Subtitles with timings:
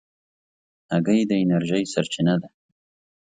[0.91, 2.49] هګۍ د انرژۍ سرچینه ده.